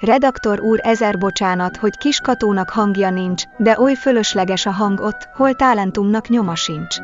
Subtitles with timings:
[0.00, 5.54] Redaktor úr ezer bocsánat, hogy kiskatónak hangja nincs, de oly fölösleges a hang ott, hol
[5.54, 6.96] talentumnak nyoma sincs.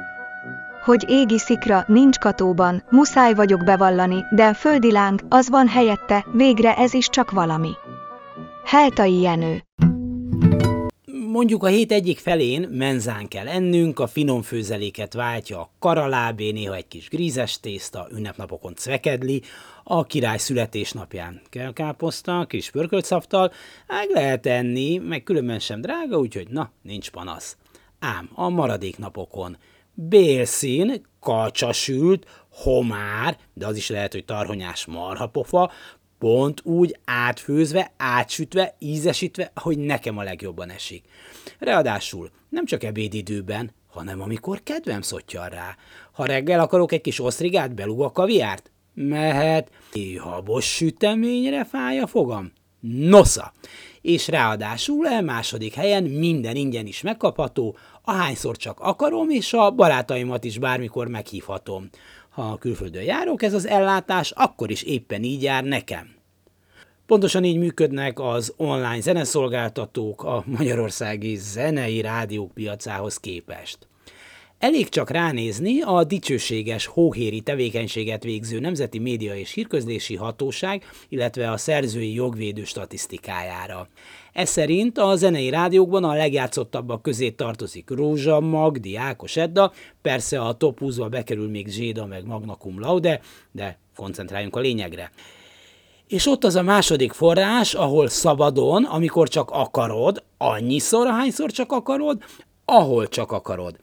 [0.85, 6.77] Hogy égi szikra nincs katóban, muszáj vagyok bevallani, de földi láng, az van helyette, végre
[6.77, 7.73] ez is csak valami.
[8.65, 9.66] Heltai Jenő
[11.37, 16.75] Mondjuk a hét egyik felén menzán kell ennünk, a finom főzeléket váltja a karalábé, néha
[16.75, 19.43] egy kis grízes tészta, ünnepnapokon cvekedli,
[19.85, 23.53] a király születésnapján kell káposzta, kis pörköltszaftal,
[23.87, 27.57] meg lehet enni, meg különben sem drága, úgyhogy na, nincs panasz.
[27.99, 29.57] Ám a maradék napokon
[29.95, 35.71] bélszín, kacsasült, homár, de az is lehet, hogy tarhonyás marhapofa,
[36.19, 41.05] pont úgy átfőzve, átsütve, ízesítve, hogy nekem a legjobban esik.
[41.59, 45.77] Ráadásul nem csak ebédidőben, hanem amikor kedvem szottyar rá.
[46.13, 48.71] Ha reggel akarok egy kis osztrigát, belug a kaviárt?
[48.95, 49.71] Mehet.
[50.19, 52.53] Habos süteményre fáj a fogam?
[52.81, 53.53] Nosza!
[54.01, 60.45] És ráadásul el második helyen minden ingyen is megkapható, ahányszor csak akarom, és a barátaimat
[60.45, 61.89] is bármikor meghívhatom.
[62.37, 66.15] Ha külföldön járok, ez az ellátás akkor is éppen így jár nekem.
[67.07, 73.79] Pontosan így működnek az online zeneszolgáltatók a magyarországi zenei rádiók piacához képest.
[74.59, 81.57] Elég csak ránézni a dicsőséges hóhéri tevékenységet végző Nemzeti Média és Hírközlési Hatóság, illetve a
[81.57, 83.89] szerzői jogvédő statisztikájára.
[84.37, 89.73] Ez szerint a zenei rádiókban a legjátszottabbak közé tartozik Rózsa, Magdi, Ákos Edda,
[90.03, 93.21] persze a top 20-ba bekerül még Zséda meg Magna Cum Laude,
[93.53, 95.11] de koncentráljunk a lényegre.
[96.07, 102.23] És ott az a második forrás, ahol szabadon, amikor csak akarod, annyiszor, ahányszor csak akarod,
[102.65, 103.77] ahol csak akarod.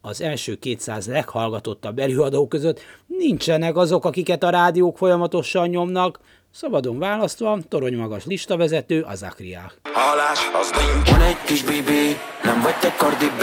[0.00, 6.20] Az első 200 leghallgatottabb előadók között nincsenek azok, akiket a rádiók folyamatosan nyomnak,
[6.52, 9.80] Szabadon választva, torony magas listavezető az Akriák.
[9.82, 11.10] Hallás, az nincs.
[11.10, 13.42] Van egy kis bibi, nem vagy te Cardi B.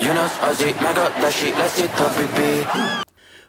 [0.00, 1.08] Jön az azért, meg a
[1.58, 2.66] lesz itt a bibi.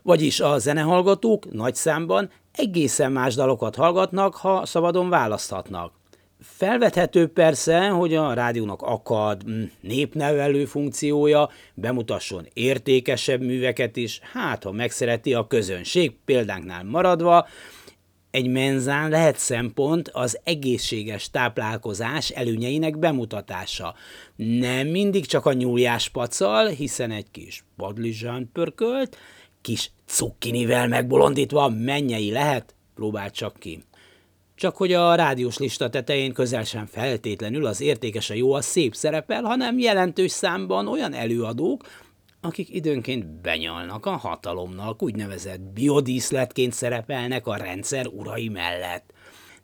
[0.02, 5.94] Vagyis a zenehallgatók nagy számban egészen más dalokat hallgatnak, ha szabadon választhatnak.
[6.42, 14.72] Felvethető persze, hogy a rádiónak akad mm, népnevelő funkciója, bemutasson értékesebb műveket is, hát ha
[14.72, 17.48] megszereti a közönség, példánknál maradva,
[18.32, 23.96] egy menzán lehet szempont az egészséges táplálkozás előnyeinek bemutatása.
[24.36, 29.18] Nem mindig csak a nyúljás pacal, hiszen egy kis padlizsán pörkölt,
[29.62, 33.84] kis cukkinivel megbolondítva mennyei lehet, próbáld csak ki.
[34.56, 38.96] Csak hogy a rádiós lista tetején közel sem feltétlenül az értékes a jó a szép
[38.96, 41.84] szerepel, hanem jelentős számban olyan előadók,
[42.42, 49.14] akik időnként benyalnak a hatalomnak, úgynevezett biodíszletként szerepelnek a rendszer urai mellett.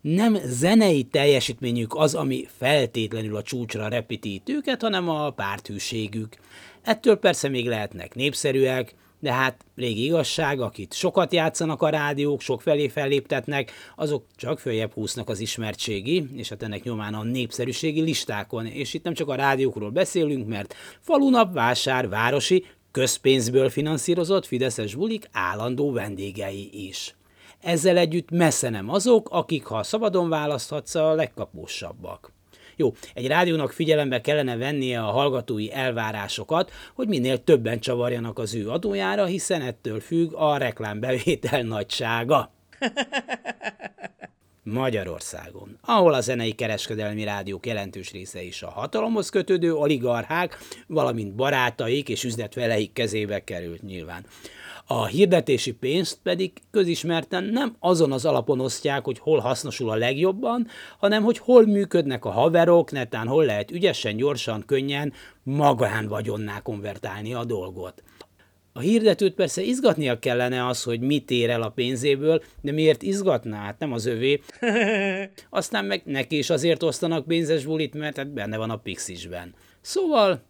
[0.02, 6.36] Nem zenei teljesítményük az, ami feltétlenül a csúcsra repítít őket, hanem a párthűségük.
[6.82, 12.62] Ettől persze még lehetnek népszerűek, de hát régi igazság, akit sokat játszanak a rádiók, sok
[12.62, 18.66] felé felléptetnek, azok csak följebb húznak az ismertségi, és hát ennek nyomán a népszerűségi listákon.
[18.66, 25.30] És itt nem csak a rádiókról beszélünk, mert falunap, vásár, városi, közpénzből finanszírozott Fideszes bulik
[25.32, 27.16] állandó vendégei is.
[27.62, 32.37] Ezzel együtt messze nem azok, akik, ha szabadon választhatsz, a legkapósabbak.
[32.80, 38.70] Jó, egy rádiónak figyelembe kellene vennie a hallgatói elvárásokat, hogy minél többen csavarjanak az ő
[38.70, 42.52] adójára, hiszen ettől függ a reklámbevétel nagysága.
[44.74, 52.10] Magyarországon, ahol a zenei kereskedelmi rádiók jelentős része is a hatalomhoz kötődő oligarchák, valamint barátaik
[52.10, 54.26] és üzletveleik kezébe került nyilván.
[54.86, 60.68] A hirdetési pénzt pedig közismerten nem azon az alapon osztják, hogy hol hasznosul a legjobban,
[61.00, 65.14] hanem hogy hol működnek a haverok, netán hol lehet ügyesen, gyorsan, könnyen
[65.44, 68.04] magán vagyonná konvertálni a dolgot.
[68.78, 73.64] A hirdetőt persze izgatnia kellene az, hogy mit ér el a pénzéből, de miért izgatná?
[73.64, 74.42] Hát nem az övé.
[75.50, 79.54] Aztán meg neki is azért osztanak pénzes bulit, mert hát benne van a Pixisben.
[79.82, 80.42] Szóval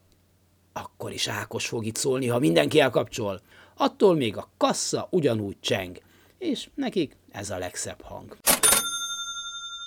[0.74, 3.42] akkor is Ákos fog itt szólni, ha mindenki elkapcsol
[3.78, 6.02] attól még a kassa ugyanúgy cseng,
[6.38, 8.38] és nekik ez a legszebb hang.